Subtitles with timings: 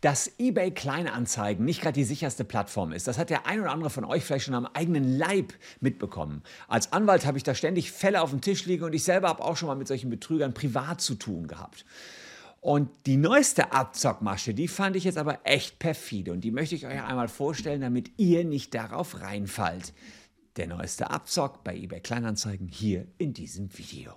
[0.00, 3.08] dass eBay Kleinanzeigen nicht gerade die sicherste Plattform ist.
[3.08, 6.42] Das hat der ein oder andere von euch vielleicht schon am eigenen Leib mitbekommen.
[6.68, 9.44] Als Anwalt habe ich da ständig Fälle auf dem Tisch liegen und ich selber habe
[9.44, 11.84] auch schon mal mit solchen Betrügern privat zu tun gehabt.
[12.60, 16.86] Und die neueste Abzockmasche, die fand ich jetzt aber echt perfide und die möchte ich
[16.86, 19.92] euch einmal vorstellen, damit ihr nicht darauf reinfallt.
[20.56, 24.14] Der neueste Abzock bei eBay Kleinanzeigen hier in diesem Video.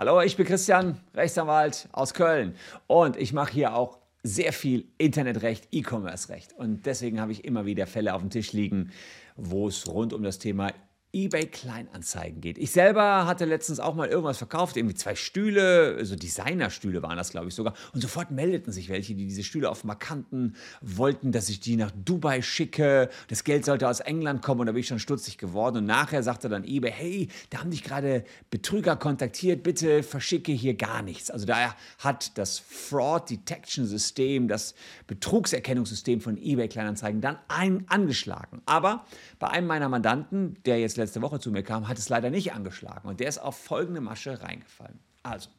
[0.00, 2.54] Hallo, ich bin Christian, Rechtsanwalt aus Köln.
[2.86, 6.52] Und ich mache hier auch sehr viel Internetrecht, E-Commerce-Recht.
[6.52, 8.92] Und deswegen habe ich immer wieder Fälle auf dem Tisch liegen,
[9.34, 10.70] wo es rund um das Thema
[11.14, 12.58] eBay Kleinanzeigen geht.
[12.58, 17.30] Ich selber hatte letztens auch mal irgendwas verkauft, irgendwie zwei Stühle, so Designerstühle waren das,
[17.30, 17.72] glaube ich sogar.
[17.94, 21.90] Und sofort meldeten sich welche, die diese Stühle auf Markanten wollten, dass ich die nach
[22.04, 23.08] Dubai schicke.
[23.28, 25.78] Das Geld sollte aus England kommen und da bin ich schon stutzig geworden.
[25.78, 30.74] Und nachher sagte dann eBay, hey, da haben dich gerade Betrüger kontaktiert, bitte verschicke hier
[30.74, 31.30] gar nichts.
[31.30, 34.74] Also da hat das Fraud Detection System, das
[35.06, 38.60] Betrugserkennungssystem von eBay Kleinanzeigen dann ein, angeschlagen.
[38.66, 39.06] Aber
[39.38, 42.52] bei einem meiner Mandanten, der jetzt letzte Woche zu mir kam, hat es leider nicht
[42.52, 44.98] angeschlagen und der ist auf folgende Masche reingefallen.
[45.22, 45.50] Also,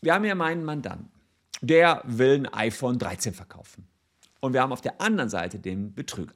[0.00, 1.10] wir haben hier meinen Mandanten,
[1.60, 3.86] der will ein iPhone 13 verkaufen.
[4.40, 6.34] Und wir haben auf der anderen Seite den Betrüger.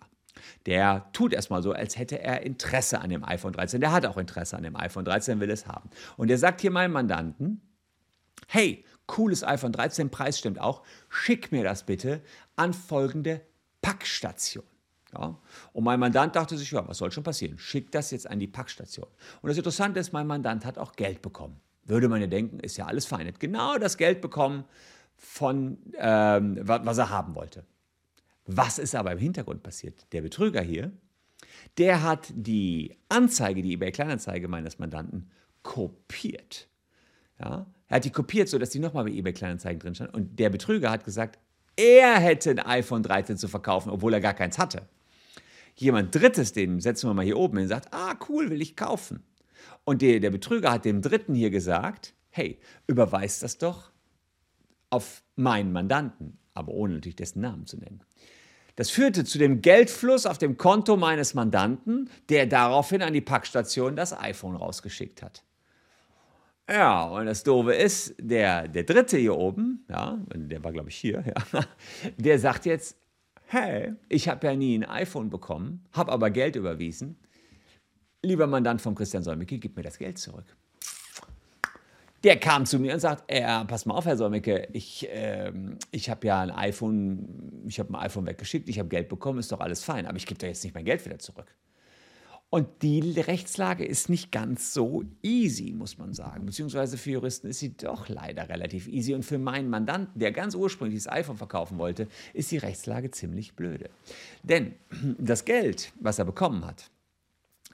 [0.66, 3.80] Der tut erstmal so, als hätte er Interesse an dem iPhone 13.
[3.80, 5.90] Der hat auch Interesse an dem iPhone 13, will es haben.
[6.16, 7.60] Und er sagt hier meinem Mandanten,
[8.46, 12.22] hey, cooles iPhone 13, Preis stimmt auch, schick mir das bitte
[12.56, 13.42] an folgende
[13.82, 14.64] Packstation.
[15.12, 15.38] Ja?
[15.72, 17.58] Und mein Mandant dachte sich, ja, was soll schon passieren?
[17.58, 19.06] Schickt das jetzt an die Packstation.
[19.42, 21.60] Und das Interessante ist, mein Mandant hat auch Geld bekommen.
[21.84, 23.26] Würde man ja denken, ist ja alles fein.
[23.26, 24.64] Hat genau das Geld bekommen,
[25.16, 27.64] von, ähm, was er haben wollte.
[28.46, 30.06] Was ist aber im Hintergrund passiert?
[30.12, 30.92] Der Betrüger hier,
[31.76, 35.30] der hat die Anzeige, die eBay Kleinanzeige meines Mandanten,
[35.62, 36.68] kopiert.
[37.40, 37.66] Ja?
[37.88, 40.14] Er hat die kopiert, sodass die nochmal bei eBay Kleinanzeigen drin stand.
[40.14, 41.38] Und der Betrüger hat gesagt,
[41.74, 44.88] er hätte ein iPhone 13 zu verkaufen, obwohl er gar keins hatte
[45.80, 49.22] jemand Drittes, den setzen wir mal hier oben hin, sagt, ah, cool, will ich kaufen.
[49.84, 53.90] Und der, der Betrüger hat dem Dritten hier gesagt, hey, überweist das doch
[54.90, 58.02] auf meinen Mandanten, aber ohne natürlich dessen Namen zu nennen.
[58.76, 63.96] Das führte zu dem Geldfluss auf dem Konto meines Mandanten, der daraufhin an die Packstation
[63.96, 65.42] das iPhone rausgeschickt hat.
[66.70, 70.96] Ja, und das Doofe ist, der, der Dritte hier oben, ja, der war glaube ich
[70.96, 71.64] hier, ja,
[72.18, 72.96] der sagt jetzt,
[73.48, 77.16] hey, ich habe ja nie ein iPhone bekommen, habe aber Geld überwiesen.
[78.22, 80.56] Lieber Mandant von Christian Solmecke, gib mir das Geld zurück.
[82.24, 85.52] Der kam zu mir und sagt, äh, pass mal auf, Herr Solmecke, ich, äh,
[85.92, 89.50] ich habe ja ein iPhone, ich habe ein iPhone weggeschickt, ich habe Geld bekommen, ist
[89.50, 91.54] doch alles fein, aber ich gebe doch jetzt nicht mein Geld wieder zurück.
[92.50, 96.46] Und die Rechtslage ist nicht ganz so easy, muss man sagen.
[96.46, 99.14] Beziehungsweise für Juristen ist sie doch leider relativ easy.
[99.14, 103.54] Und für meinen Mandanten, der ganz ursprünglich das iPhone verkaufen wollte, ist die Rechtslage ziemlich
[103.54, 103.90] blöde.
[104.42, 104.74] Denn
[105.18, 106.90] das Geld, was er bekommen hat,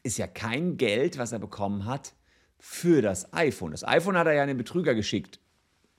[0.03, 2.15] ist ja kein Geld, was er bekommen hat
[2.59, 3.71] für das iPhone.
[3.71, 5.39] Das iPhone hat er ja an den Betrüger geschickt,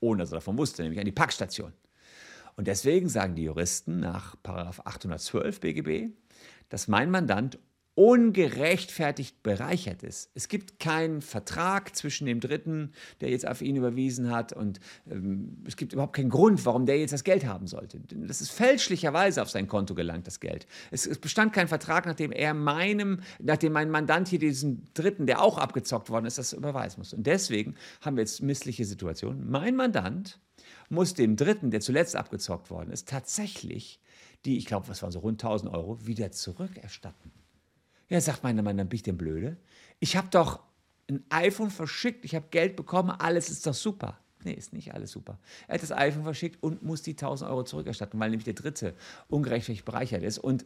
[0.00, 1.72] ohne dass er davon wusste, nämlich an die Packstation.
[2.56, 6.10] Und deswegen sagen die Juristen nach 812 BGB,
[6.68, 7.58] dass mein Mandant
[7.96, 10.30] ungerechtfertigt bereichert ist.
[10.34, 12.92] Es gibt keinen Vertrag zwischen dem Dritten,
[13.22, 14.80] der jetzt auf ihn überwiesen hat, und
[15.10, 17.98] ähm, es gibt überhaupt keinen Grund, warum der jetzt das Geld haben sollte.
[18.10, 20.66] Das ist fälschlicherweise auf sein Konto gelangt, das Geld.
[20.90, 25.40] Es, es bestand kein Vertrag, nachdem er meinem, nachdem mein Mandant hier diesen Dritten, der
[25.40, 27.14] auch abgezockt worden ist, das überweisen muss.
[27.14, 29.50] Und deswegen haben wir jetzt missliche Situationen.
[29.50, 30.38] Mein Mandant
[30.90, 34.00] muss dem Dritten, der zuletzt abgezockt worden ist, tatsächlich
[34.44, 37.32] die, ich glaube, was waren so rund 1000 Euro, wieder zurückerstatten.
[38.08, 39.56] Ja, sagt meine Mann, dann bin ich denn blöde?
[39.98, 40.60] Ich habe doch
[41.08, 44.18] ein iPhone verschickt, ich habe Geld bekommen, alles ist doch super.
[44.44, 45.38] Nee, ist nicht alles super.
[45.66, 48.94] Er hat das iPhone verschickt und muss die 1000 Euro zurückerstatten, weil nämlich der Dritte
[49.28, 50.38] ungerechtfertigt bereichert ist.
[50.38, 50.64] Und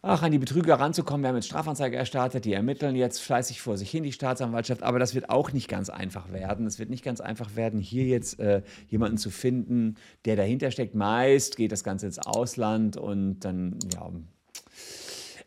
[0.00, 3.76] ach, an die Betrüger ranzukommen, wir haben jetzt Strafanzeige erstattet, die ermitteln jetzt fleißig vor
[3.76, 6.66] sich hin, die Staatsanwaltschaft, aber das wird auch nicht ganz einfach werden.
[6.66, 10.94] Es wird nicht ganz einfach werden, hier jetzt äh, jemanden zu finden, der dahinter steckt.
[10.94, 14.10] Meist geht das Ganze ins Ausland und dann, ja,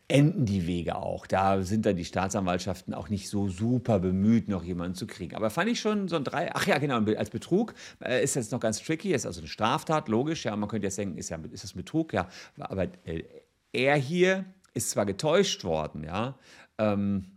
[0.08, 1.26] enden die Wege auch.
[1.26, 5.34] Da sind dann die Staatsanwaltschaften auch nicht so super bemüht, noch jemanden zu kriegen.
[5.34, 6.54] Aber fand ich schon so ein drei.
[6.54, 7.74] Ach ja, genau, als Betrug
[8.04, 10.44] äh, ist jetzt noch ganz tricky, ist also eine Straftat, logisch.
[10.44, 12.12] Ja, man könnte jetzt denken, ist, ja, ist das Betrug?
[12.12, 13.24] Ja, aber äh,
[13.72, 14.44] er hier
[14.74, 16.38] ist zwar getäuscht worden, ja.
[16.78, 17.35] Ähm,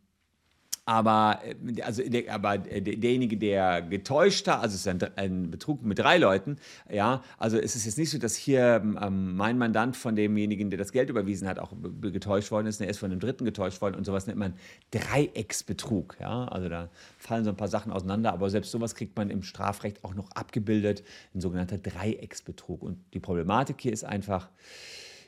[0.90, 5.84] Aber, äh, also, der, aber derjenige, der getäuscht hat, also es ist ein, ein, Betrug
[5.84, 6.58] mit drei Leuten,
[6.92, 10.80] ja, also es ist jetzt nicht so, dass hier ähm, mein Mandant von demjenigen, der
[10.80, 13.98] das Geld überwiesen hat, auch getäuscht worden ist, er ist von dem Dritten getäuscht worden
[13.98, 14.56] und sowas nennt man
[14.90, 16.90] Dreiecksbetrug, ja, also da
[17.20, 20.32] fallen so ein paar Sachen auseinander, aber selbst sowas kriegt man im Strafrecht auch noch
[20.32, 21.04] abgebildet,
[21.36, 22.82] ein sogenannter Dreiecksbetrug.
[22.82, 24.50] Und die Problematik hier ist einfach,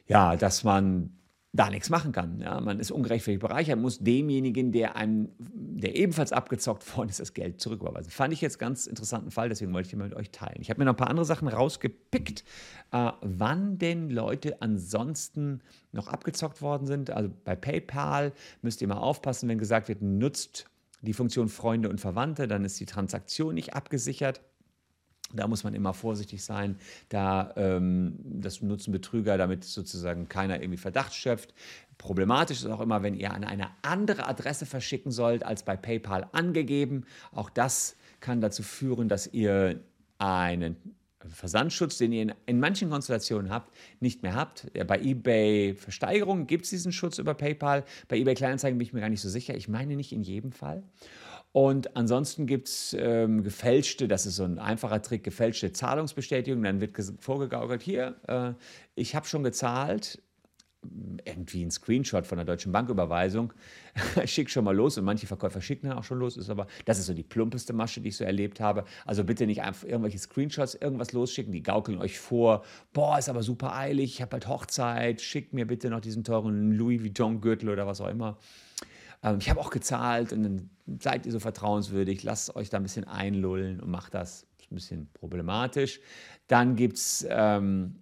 [0.08, 1.12] ja, dass man
[1.54, 2.40] da nichts machen kann.
[2.40, 7.34] Ja, man ist ungerechtfertigt bereichert, muss demjenigen, der einem, der ebenfalls abgezockt worden ist, das
[7.34, 8.10] Geld zurücküberweisen.
[8.10, 10.62] Fand ich jetzt ganz interessanten Fall, deswegen wollte ich den mit euch teilen.
[10.62, 12.46] Ich habe mir noch ein paar andere Sachen rausgepickt,
[12.92, 15.62] äh, wann denn Leute ansonsten
[15.92, 17.10] noch abgezockt worden sind.
[17.10, 18.32] Also bei PayPal
[18.62, 20.68] müsst ihr mal aufpassen, wenn gesagt wird, nutzt
[21.02, 24.42] die Funktion Freunde und Verwandte, dann ist die Transaktion nicht abgesichert.
[25.38, 26.78] Da muss man immer vorsichtig sein.
[27.10, 31.54] Da ähm, das nutzen Betrüger, damit sozusagen keiner irgendwie Verdacht schöpft.
[31.98, 36.28] Problematisch ist auch immer, wenn ihr an eine andere Adresse verschicken sollt, als bei PayPal
[36.32, 37.06] angegeben.
[37.32, 39.82] Auch das kann dazu führen, dass ihr
[40.18, 40.78] einen
[41.30, 44.68] Versandschutz, den ihr in, in, manchen Konstellationen habt, nicht mehr habt.
[44.88, 47.84] Bei eBay Versteigerungen gibt es diesen Schutz über PayPal.
[48.08, 49.56] Bei eBay Kleinanzeigen bin ich mir gar nicht so sicher.
[49.56, 50.84] Ich meine nicht in jedem Fall.
[51.54, 56.64] Und ansonsten gibt es ähm, gefälschte, das ist so ein einfacher Trick, gefälschte Zahlungsbestätigung.
[56.64, 58.54] Dann wird vorgegaukelt, hier, äh,
[58.96, 60.22] ich habe schon gezahlt,
[61.26, 63.54] irgendwie ein Screenshot von der Deutschen Banküberweisung,
[64.26, 66.98] schick schon mal los und manche Verkäufer schicken dann auch schon los, ist aber, das
[66.98, 68.86] ist so die plumpeste Masche, die ich so erlebt habe.
[69.06, 72.64] Also bitte nicht einfach irgendwelche Screenshots, irgendwas losschicken, die gaukeln euch vor,
[72.94, 76.72] boah, ist aber super eilig, ich habe halt Hochzeit, schickt mir bitte noch diesen teuren
[76.72, 78.38] Louis Vuitton Gürtel oder was auch immer.
[79.24, 80.70] Ähm, ich habe auch gezahlt und dann
[81.00, 84.48] seid ihr so vertrauenswürdig, lasst euch da ein bisschen einlullen und macht das.
[84.58, 86.00] Das ist ein bisschen problematisch.
[86.48, 88.02] Dann gibt es ähm,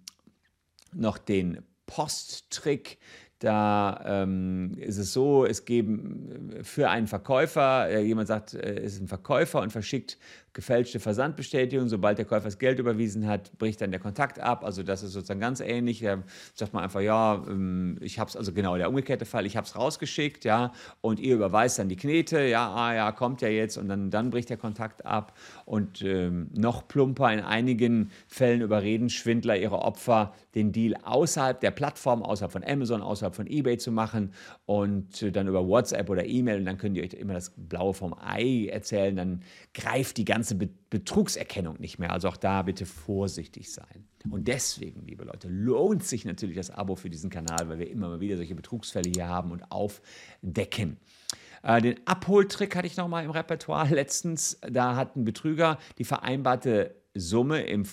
[0.92, 2.98] noch den Posttrick.
[3.40, 8.94] Da ähm, ist es so, es geben für einen Verkäufer, äh, jemand sagt, äh, es
[8.94, 10.18] ist ein Verkäufer und verschickt
[10.52, 11.88] gefälschte Versandbestätigung.
[11.88, 14.64] Sobald der Käufer das Geld überwiesen hat, bricht dann der Kontakt ab.
[14.64, 16.00] Also das ist sozusagen ganz ähnlich.
[16.00, 16.22] Da
[16.54, 19.66] sagt man einfach, ja, ähm, ich habe es, also genau der umgekehrte Fall, ich habe
[19.66, 23.76] es rausgeschickt, ja, und ihr überweist dann die Knete, ja, ah ja, kommt ja jetzt
[23.76, 25.36] und dann, dann bricht der Kontakt ab.
[25.64, 31.70] Und ähm, noch plumper, in einigen Fällen überreden Schwindler ihre Opfer, den Deal außerhalb der
[31.70, 34.32] Plattform, außerhalb von Amazon, außerhalb von eBay zu machen
[34.66, 37.94] und äh, dann über WhatsApp oder E-Mail und dann könnt ihr euch immer das Blaue
[37.94, 39.42] vom Ei erzählen, dann
[39.74, 42.12] greift die ganze ganze Betrugserkennung nicht mehr.
[42.12, 44.08] Also auch da bitte vorsichtig sein.
[44.30, 48.08] Und deswegen, liebe Leute, lohnt sich natürlich das Abo für diesen Kanal, weil wir immer
[48.08, 50.96] mal wieder solche Betrugsfälle hier haben und aufdecken.
[51.62, 54.58] Äh, den Abholtrick hatte ich noch mal im Repertoire letztens.
[54.66, 57.84] Da hat ein Betrüger die vereinbarte Summe im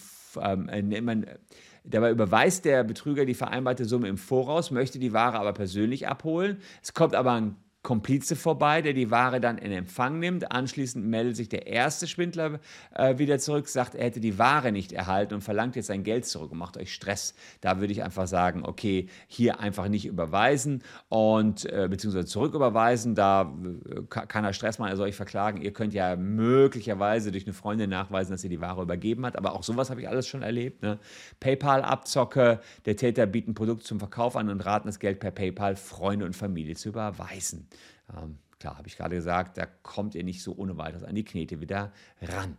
[0.42, 1.38] ähm, äh,
[1.84, 6.60] Dabei überweist der Betrüger die vereinbarte Summe im Voraus, möchte die Ware aber persönlich abholen.
[6.82, 7.56] Es kommt aber ein
[7.88, 10.52] Komplize vorbei, der die Ware dann in Empfang nimmt.
[10.52, 12.60] Anschließend meldet sich der erste Schwindler
[12.94, 16.26] äh, wieder zurück, sagt, er hätte die Ware nicht erhalten und verlangt jetzt sein Geld
[16.26, 17.34] zurück und macht euch Stress.
[17.62, 23.16] Da würde ich einfach sagen, okay, hier einfach nicht überweisen und äh, beziehungsweise zurücküberweisen.
[23.16, 23.54] Da
[23.90, 25.62] äh, kann er Stress machen, er soll euch verklagen.
[25.62, 29.38] Ihr könnt ja möglicherweise durch eine Freundin nachweisen, dass ihr die Ware übergeben hat.
[29.38, 30.82] Aber auch sowas habe ich alles schon erlebt.
[30.82, 31.00] Ne?
[31.40, 35.78] PayPal-Abzocke, der Täter bietet ein Produkt zum Verkauf an und raten das Geld per PayPal
[35.78, 37.70] Freunde und Familie zu überweisen.
[38.16, 41.26] Ähm, klar, habe ich gerade gesagt, da kommt ihr nicht so ohne weiteres an die
[41.26, 42.58] Knete wieder ran.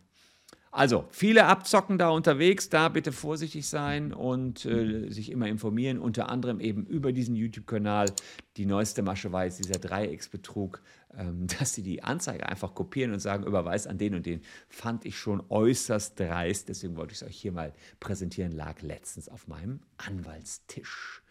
[0.71, 6.29] Also, viele Abzocken da unterwegs, da bitte vorsichtig sein und äh, sich immer informieren, unter
[6.29, 8.13] anderem eben über diesen YouTube-Kanal.
[8.59, 10.83] Die neueste Masche war jetzt dieser Dreiecksbetrug,
[11.17, 15.07] ähm, dass sie die Anzeige einfach kopieren und sagen, überweis an den und den, fand
[15.07, 16.69] ich schon äußerst dreist.
[16.69, 21.23] Deswegen wollte ich es euch hier mal präsentieren, lag letztens auf meinem Anwaltstisch.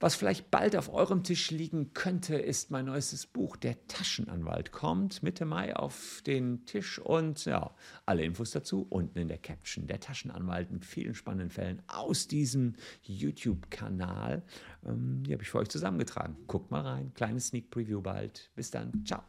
[0.00, 4.70] Was vielleicht bald auf eurem Tisch liegen könnte, ist mein neuestes Buch, Der Taschenanwalt.
[4.70, 7.74] Kommt Mitte Mai auf den Tisch und ja,
[8.06, 9.88] alle Infos dazu unten in der Caption.
[9.88, 14.44] Der Taschenanwalt mit vielen spannenden Fällen aus diesem YouTube-Kanal.
[14.86, 16.36] Ähm, die habe ich für euch zusammengetragen.
[16.46, 17.12] Guckt mal rein.
[17.14, 18.50] Kleines Sneak Preview bald.
[18.54, 19.04] Bis dann.
[19.04, 19.22] Ciao.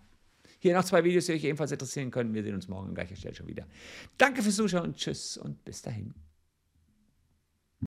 [0.59, 2.33] Hier noch zwei Videos, die euch ebenfalls interessieren können.
[2.33, 3.65] Wir sehen uns morgen an gleicher Stelle schon wieder.
[4.17, 6.13] Danke fürs Zuschauen tschüss und bis dahin.